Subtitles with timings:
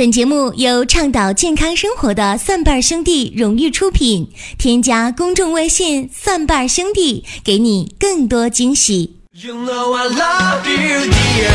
[0.00, 4.32] 本节目由倡导健康生活的蒜瓣兄弟荣誉出品。
[4.56, 9.18] 添加公众微信“蒜瓣兄弟”，给你更多惊喜。
[9.32, 11.50] You know I love you, dear.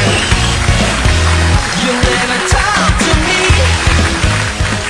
[1.88, 3.34] You never talk to me.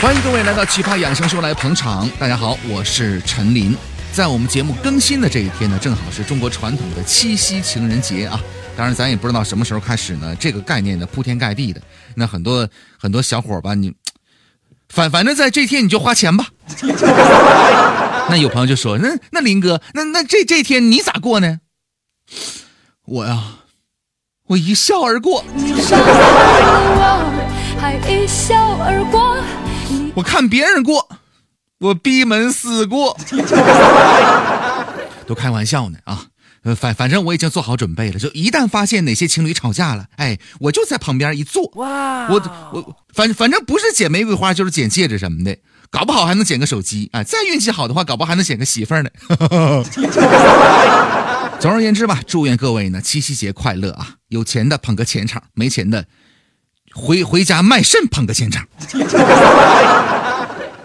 [0.01, 2.09] 欢迎各位来到奇葩养生说来捧场。
[2.19, 3.73] 大家好，我是陈林。
[4.15, 8.41] 在我们节目更新的这一天呢，正好是中国传统的七夕情人节啊。
[8.77, 11.81] 当然，咱也不知道什么时候开始呢，这个概念呢铺天盖地的。
[12.15, 12.65] 那很多
[12.97, 13.93] 很多小伙吧，你
[14.87, 16.47] 反反正在这天你就花钱吧。
[18.29, 21.59] 那有朋友就说：“那那林哥，那那这这天你咋过呢？”
[23.03, 23.43] 我呀，
[24.47, 25.43] 我一笑而过。
[30.15, 31.14] 我看别人过，
[31.85, 33.17] 我闭门思过。
[35.25, 36.25] 都开玩笑呢啊。
[36.63, 42.41] 呃，反反正我已经做好准备了，就一旦发现哪些情侣吵架了，哎，我就在旁边一坐，哇，我
[42.73, 45.55] 我反反正不是捡玫瑰花就是捡戒指什么的，
[45.91, 49.09] 搞不好还能捡个手机，哎，再运气好的话，搞不好还能捡个媳妇儿呢。
[51.61, 54.15] 总而言之吧，祝愿各位呢七夕节快乐啊！
[54.29, 56.07] 有钱的捧个钱场，没钱的
[56.95, 58.67] 回回家卖肾捧个钱场。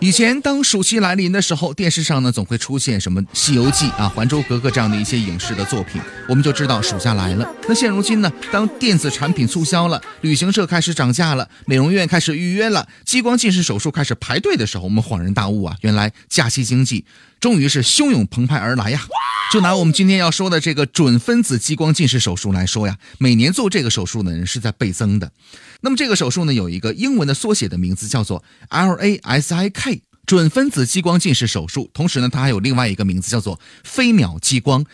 [0.03, 7.47] 以前当暑期来临的时候，电视上呢总会出现什么《西游记》啊、《还珠格格》这样的一些影视的作品，我们就知道暑假来了。
[7.69, 17.05] 那现如今呢，当电子产品促销了，旅行社开始涨价了，美容院开始预约了，激光近视手术开始排队的时候，我们恍然大悟啊，原来假期经济
[17.39, 19.03] 终于是汹涌澎湃而来呀！
[19.51, 25.33] 就拿我们今天要说的这个准分子激光近视手术来说呀，每年做这个手术的人是在倍增的。
[25.81, 34.87] 那么这个手术呢，有一个英文的缩写的名字叫做 LASIK 准分子激光近视手术，同时呢，它还有另外一个名字叫做飞秒激光。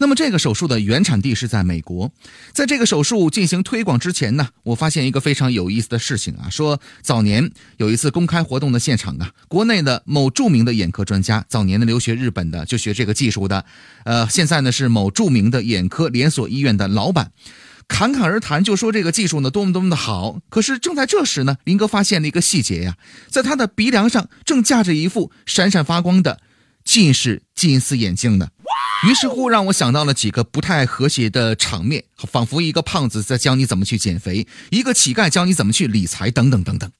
[0.00, 2.10] 那么这个手术的原产地是在美国，
[2.54, 13.62] 在这个手术进行推广之前呢，我发现一个非常有意思的事情啊，说早年有一次公开活动的现场啊，国内的某著名的眼科专家，早年的留学日本的就学这个技术的，
[14.04, 17.30] 呃，现在呢是某著名的眼科连锁医院的老板，
[17.86, 20.40] 侃侃而谈，就说这个技术呢多么多么的好。
[20.48, 22.96] 可是正在这时呢，林哥发现了一个细节呀，
[23.28, 26.40] 在他的鼻梁上正架着一副闪闪发光的
[26.84, 28.48] 近视金丝眼镜呢。
[29.08, 36.90] 于是乎，让我想到了几个不太和谐的场面，仿佛一个胖子在教你怎么去减肥，一个乞丐教你怎么去理财，等等等等。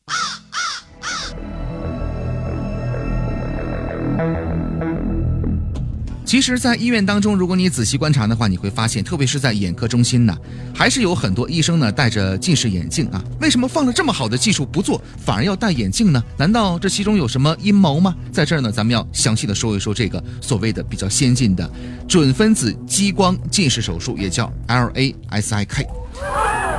[6.30, 10.36] 其实，在医院当中，如果你仔细观察的话，你会发现，特别是在眼科中心呢，
[10.72, 13.20] 还是有很多医生呢戴着近视眼镜啊。
[13.40, 16.22] 为什么放了这么好的技术不做，反而要戴眼镜呢？
[16.36, 18.14] 难道这其中有什么阴谋吗？
[18.30, 21.68] 在这儿呢，咱们要详细的说一说这个所谓的比较先进的
[22.06, 25.84] 准分子激光近视手术，也叫 LASIK。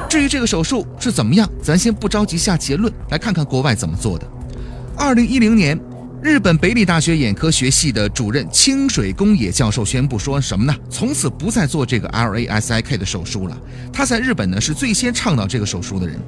[0.10, 4.26] 至于这个手术是怎么样，咱先不着急下结论，来看看国外怎么做的。
[4.96, 5.78] 二零一零年。
[6.22, 10.76] 日本北理大学眼科学系的主任清水公野教授宣布说什么呢？
[10.88, 13.58] 从此不再做这个 LASIK 的手术了。
[13.92, 16.20] 他在日本呢是最先倡导这个手术的人。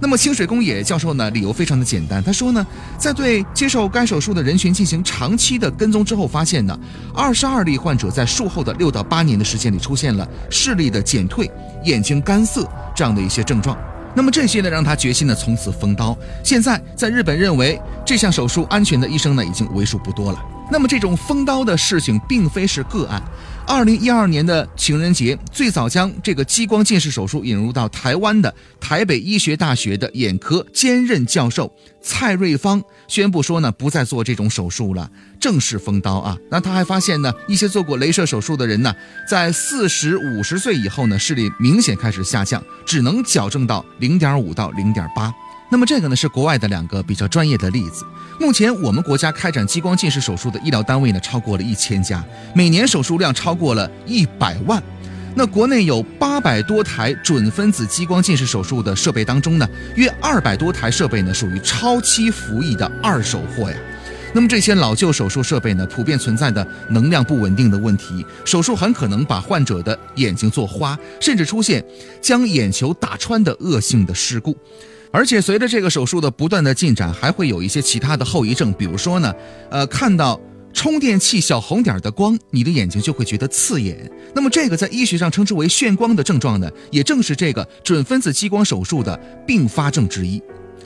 [0.00, 2.22] 那么清水公野教授呢，理由非常的简单。
[2.22, 2.64] 他说呢，
[2.96, 6.78] 在对接受该手术的人群进行长期的跟踪之后，发现呢，
[7.12, 11.50] 二十二例患者在术后的六到八年的时间里出现了视力的减退、
[11.82, 13.76] 眼睛干涩这样的一些症状。
[14.14, 16.16] 那么这些呢，让他决心呢从此封刀。
[16.42, 20.42] 现在在日本认为这项手术安全的医生呢，已经为数不多了。
[20.70, 23.22] 那么这种封刀的事情并非是个案。
[23.66, 35.08] 二零一二年的情人节，最早将这个激光近视手术引入到台湾的台北医学大学的眼科兼任教授蔡瑞芳宣布说呢，不再做这种手术了，
[35.38, 36.36] 正式封刀啊。
[36.50, 38.92] 那他还发现呢，一些做过镭射手术的人呢，
[39.28, 45.32] 在四十五十岁以后呢，视力明显开始下降，只能矫正到零点五到零点八。
[45.72, 48.04] 那么这个呢是国外的两个比较专业的例子。
[48.40, 54.82] 目前我们国家开展激光近视手术的医疗单位呢超过了一千家，每年手术量超过了一百万。
[55.36, 63.76] 那国内有八百多台准分子激光近视手术的设备当中呢，约二百多台设备呢属于超期服役的二手货呀。
[64.32, 71.84] 那么这些老旧手术设备呢，普遍存在的能量不稳定的问题，手术很可能把患者的眼睛做花，甚至出现
[72.20, 74.56] 将眼球打穿的恶性的事故。
[75.12, 79.34] 而且随着这个手术的不断的进展，还会有一些其他的后遗症，比如说呢，
[79.70, 80.40] 呃，看到
[80.72, 84.08] 充电器小红点的光，你的眼睛就会觉得刺眼。
[84.34, 90.40] 那么这个在医学上称之为眩光的症状呢，也正是这个准分子激光手术的并发症之一。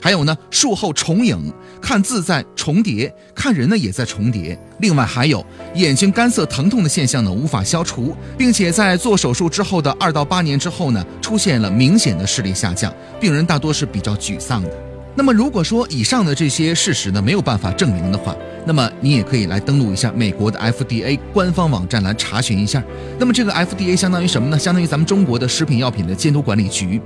[0.05, 4.55] 还有呢，术后重影，看字在重叠，看人呢也在重叠。
[4.77, 5.43] 另外还有
[5.73, 14.69] 眼睛干涩疼痛的现象呢，无法消除，并且在做手术之后的二到八年之后呢，出现了明显的视力下降，病人大多是比较沮丧的。
[15.15, 22.83] 那么如果说以上的这些事实呢没有办法证明的话，那么你也可以来登录一下美国的 FDA 官方网站来查询一下。
[23.17, 24.59] 那么这个 FDA 相当于什么呢？
[24.59, 27.01] 相当于咱们中国的食品药品的监督管理局。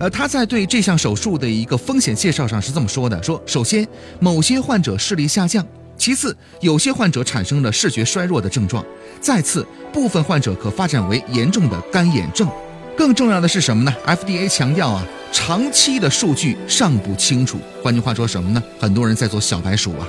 [0.00, 3.86] 呃，他在对这项手术的一个风险介绍上是这么说的：说首先，
[4.18, 5.62] 某些患者视力下降；
[5.98, 8.82] 其次，有些患者产生了视觉衰弱的症状；
[9.20, 12.48] 再次，部分患者可发展为严重的干眼症。
[12.96, 17.58] 更重要的是什么呢？FDA 强调啊，长期的数据尚不清楚。
[17.82, 18.62] 换句话说什么呢？
[18.78, 20.08] 很多人在做小白鼠啊。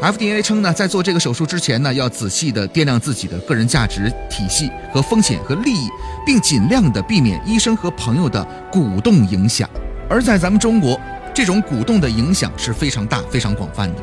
[0.00, 5.88] FDA 称呢，在做这个手术之前呢，要仔细的掂量自己的个人价值体系和风险和利益，
[6.24, 9.68] 并尽量的避免医生和朋友的鼓动影响。
[10.08, 11.00] 而在咱们中国，
[11.34, 14.02] 这种鼓动的影响是非常大、非常广泛的。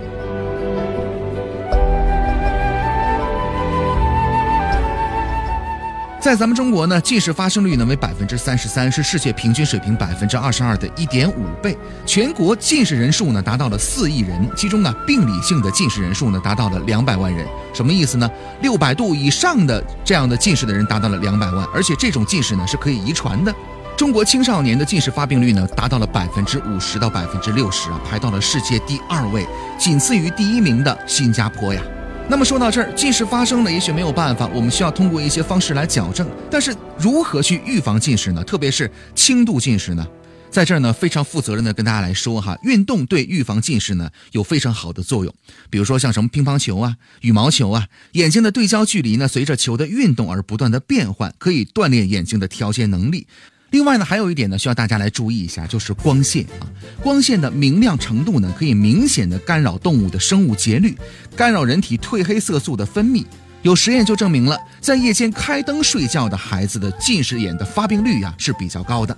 [6.23, 11.77] 在咱们中国呢，近视发生率呢为百分之三十三，是世界平均水平百分之二十二的一点五倍。
[12.05, 17.45] 全国近视人数呢达到了四亿人，其中呢病理性的近视人数呢达到了两百万人。
[17.73, 18.31] 什么意思呢？
[18.61, 23.53] 六百度以上的这样的近视的人达到了两百万，而且这种近视呢是可以遗传的。
[23.97, 29.45] 中国青少年的近视发病率呢达到了百分之五十到百分之六十啊，排到了世界第二位，
[29.77, 31.81] 仅次于第一名的新加坡呀。
[32.29, 36.27] 那么说到这儿，近视发生了，也许没有办法，我们需要通过一些方式来矫正。
[36.49, 38.43] 但是如何去预防近视呢？
[38.43, 40.07] 特别是轻度近视呢？
[40.49, 45.33] 在这儿呢，非常负责任的跟大家来说哈，运动对预防近视呢有非常好的作用。
[45.69, 53.27] 比如说像什么乒乓球啊、羽毛球啊，眼睛的对焦距离呢随着球的运动而不断的变换，可以锻炼眼睛的调节能力。
[53.73, 56.69] 另外呢，还有一点呢，需要大家来注意一下，就是光线啊，
[57.01, 60.95] 光线的明亮程度呢，可以明显的干扰动物的生物节律，
[61.35, 63.25] 干扰人体褪黑色素的分泌。
[63.63, 69.17] 有实验就证明了，在夜间开灯睡觉的孩子的近视眼的发病率呀是比较高的。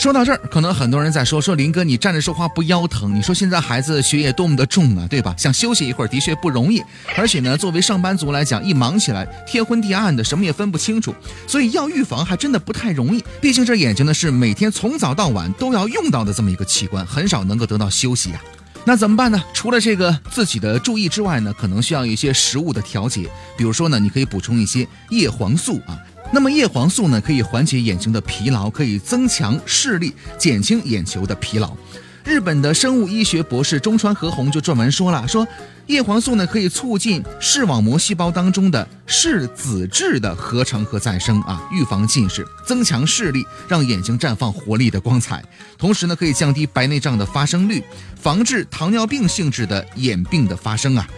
[0.00, 3.14] 说到这儿，可能很多人在说说林哥，你站着说话不腰疼？
[3.14, 5.34] 你说现在孩子学业多么的重啊，对吧？
[5.36, 6.82] 想休息一会儿的确不容易，
[7.18, 11.14] 而且呢，作为上班族来讲，一忙起来天昏地暗的，什么也分不清楚，
[11.46, 13.22] 所以要预防还真的不太容易。
[13.42, 18.40] 毕竟这眼睛呢是每天从早到晚都要用到的这么一个器官，很少能够得到休息呀。
[18.86, 19.38] 那怎么办呢？
[19.52, 25.92] 除了这个自己的注意之外呢，可能需要一些食物的调节，比如说呢，你可以补充一些叶黄素啊。
[26.32, 31.76] 那么叶黄素呢，可以缓解眼睛的疲劳，可以增强视力，减轻眼球的疲劳。
[32.24, 35.46] 日本的生物医学博士中川和宏就撰文说了，说
[35.86, 45.42] 叶黄素呢可以促进视网膜细胞当中的视紫质的合成和再生啊，预防近视，增强视力，让眼睛绽放活力的光彩。
[45.76, 47.82] 同时呢，可以降低白内障的发生率，
[48.14, 51.08] 防治糖尿病性质的眼病的发生啊。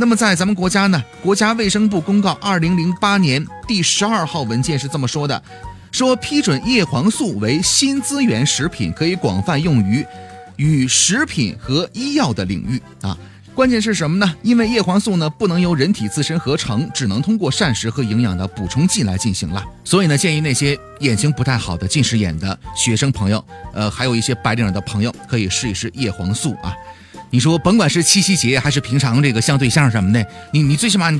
[0.00, 5.42] 那么在咱们国家呢，国家卫生部公告二零零八年第十二号文件是这么说的，
[5.90, 10.06] 说批准叶黄素为新资源食品，可以广泛用于
[10.54, 13.18] 与食品和医药的领域啊。
[13.56, 14.34] 关键是什么呢？
[14.40, 19.64] 因为叶黄素呢不能由人体自身合成，只能通过膳食和营养的补充剂来进行了。
[19.82, 26.72] 所以呢，建议那些眼睛不太好的近视眼的学生朋友，呃，还有一些白领的朋友，可以试一试叶黄素啊。
[27.30, 31.10] 你说，甭管是七夕节还是平常这个相对象什么的，你你最起码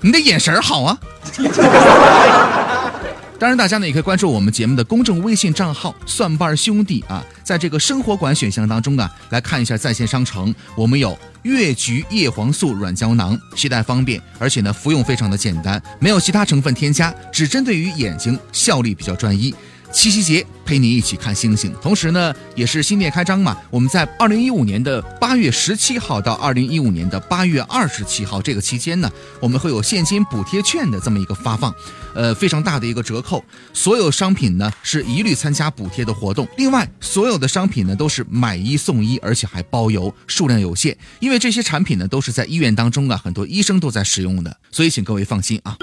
[0.00, 0.98] 你的眼神好啊。
[3.38, 19.54] 当然，大家呢也可以关注我们节目的公众微信账号“蒜瓣兄弟”啊，在这个生活馆选项当中啊，来看一下在线商城，我们有越橘叶黄素软胶囊，携带方便，而且呢服用非常的简单，没有其他成分添加，只针对于眼睛，效力比较专一。
[19.96, 23.56] 七夕节陪你一起看星星，同时呢，也是新店开张嘛。
[23.70, 29.10] 我们在二零一五年的八月十七号到二零一五年的八月二十七号这个期间呢，
[29.40, 31.74] 我们会有现金补贴券的这么一个发放，
[32.14, 33.42] 呃，非常大的一个折扣。
[33.72, 36.46] 所有商品呢是一律参加补贴的活动。
[36.58, 40.94] 另外，所有的商品呢都是买一送一，而且还包邮，数量有限。
[41.20, 45.74] 因为这些产品呢都是在医院当中啊，很多医生都在使用的，所以请各位放心啊。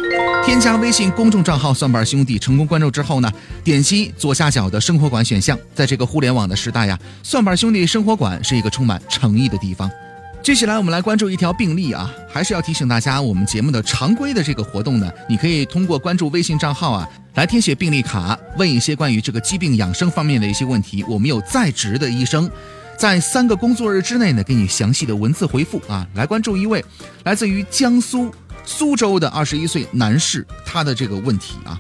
[0.46, 3.32] 添加微信公众账号“蒜瓣兄弟”，成功关注之后呢，
[3.64, 5.58] 点击左下角的生活馆选项。
[5.74, 9.90] 在这个互联网的时代呀，蒜瓣兄弟生活馆是一个充满诚意的地方。
[10.44, 21.06] 接下来我们来关注一条病例啊，还是要提醒大家，我们节目的常规的这个活动呢，你可以通过关注微信账号啊，来填写病历卡，问一些关于这个疾病养生方面的一些问题。
[21.08, 22.52] 我们有在职的医生，
[22.98, 26.06] 在三个工作日之内呢，给你详细的文字回复啊。
[26.16, 26.84] 来关注一位
[27.24, 28.30] 来自于江苏。
[28.66, 31.80] 苏州的二十一岁男士，他的这个问题啊，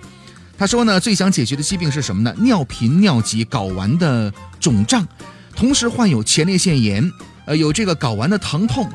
[0.57, 2.33] 他说呢，最想解决的疾病是什么呢？
[2.39, 5.07] 尿频、尿急、睾丸的肿胀，
[5.55, 7.11] 同时患有前列腺炎，
[7.45, 8.89] 呃，有这个睾丸的疼痛。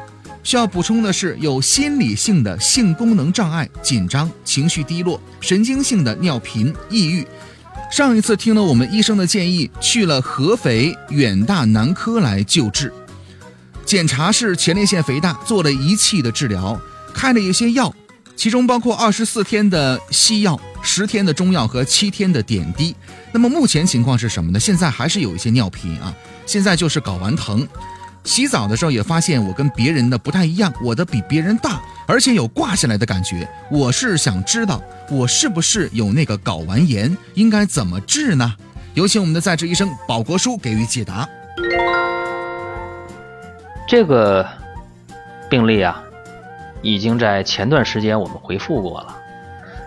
[0.44, 7.26] 需要补充的是，有心理性的性功能障碍、紧张、情绪低落、神经性的尿频、抑郁。
[7.90, 12.92] 上一次听了我们医生的建议，去了合肥远大男科来救治。
[13.84, 16.80] 检查是前列腺肥大，做了仪器的治疗，
[17.18, 17.92] 开了一些药，
[18.36, 22.94] 其中包括二十四天的西药、十天的中药和七天的点滴。
[23.32, 24.60] 那么目前情况是什么呢？
[24.60, 26.14] 现在还是有一些尿频啊，
[26.46, 27.66] 现在就是睾丸疼。
[28.22, 33.48] 洗澡的时候也发现我跟别人的不太一样，我的比别人大，而且有挂下来的感觉。
[33.68, 38.54] 我是想知道我是不是有那个睾丸炎，应该怎么治呢？
[38.94, 41.28] 有请我们的在职医生保国叔给予解答。
[43.88, 44.46] 这个
[45.50, 46.00] 病例啊，
[46.82, 49.16] 已经在前段时间我们回复过了。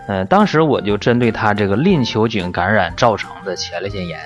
[0.08, 4.20] 嗯，当时我就针对他这个淋球菌感染造成的前列腺炎，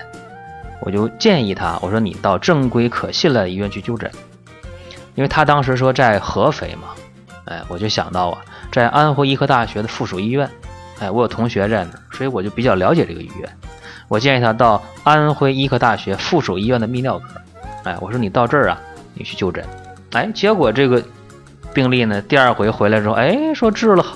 [0.81, 4.11] 我就建议他，我说你到正规可信赖的医院去就诊，
[5.15, 6.89] 因为他当时说在合肥嘛，
[7.45, 8.39] 哎，我就想到啊，
[8.73, 10.49] 在安徽医科大学的附属医院，
[10.99, 13.49] 哎，我有同学在那儿，所以我就比较了解这个医院。
[14.09, 17.27] 我建议他到安徽医科大学附属医院的泌尿科，
[17.85, 18.81] 哎，我说你到这儿啊。
[19.19, 19.65] 你去就诊，
[20.13, 21.03] 哎，结果这个
[21.77, 24.07] 病例呢，第二回回来之后，哎，说治了，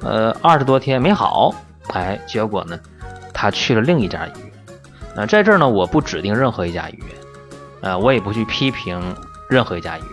[0.00, 1.54] 呃，二十多天没好，
[1.92, 2.76] 哎，结果呢，
[3.32, 4.50] 他去了另一家医院。
[5.14, 7.06] 那在这儿呢，我不指定任何一家医院，
[7.82, 9.00] 呃，我也不去批评
[9.48, 10.10] 任何一家医院，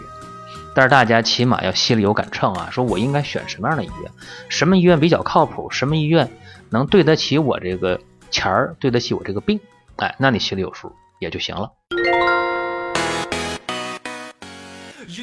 [0.76, 4.12] 但是大家起码要心里有杆秤啊，说我应该选什么样的医院，
[4.48, 6.30] 什么医院比较靠谱，什么医院
[6.70, 9.60] 能对得起我这个钱儿，对得起我这个病，
[9.96, 11.72] 哎，那你心里有数也就行了。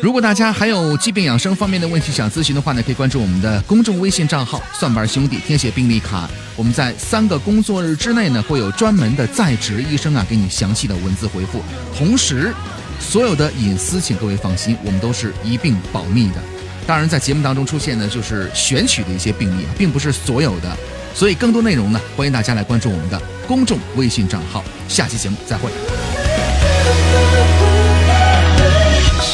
[0.02, 6.28] 如果大家还有疾病养生方面的问题想咨询的话呢，可以关注我们的公众微信账号“蒜瓣兄弟”，填写病历卡。
[6.56, 11.62] 我们在三个工作日之内呢，会有专门的在职医生啊，给你详细的文字回复。
[11.96, 12.52] 同时，
[13.00, 16.42] 所有的隐私，请各位放心，我们都是一并保密的。
[16.86, 20.76] 当然，在节目当中出现的就是选取的一些病例啊，并不是所有的。
[21.14, 24.64] 所以，更多内容呢，欢迎大家来关注我们的公众微信账号。
[24.88, 25.70] 下期节目再会。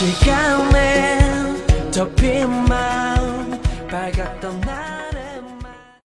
[0.04, 1.18] 시간에
[1.90, 3.58] 덮인 마음
[3.88, 4.83] 밝았던 날.